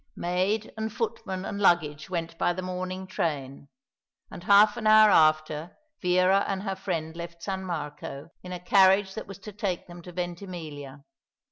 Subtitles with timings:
[0.17, 3.67] Maid and footman and luggage went by the morning train;
[4.31, 9.13] and half an hour after Vera and her friend left San Marco, in a carriage
[9.13, 11.03] that was to take them to Ventimiglia.